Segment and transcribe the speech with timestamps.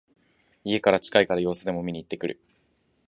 [0.63, 2.39] 家から近いから様子でも見にいってくる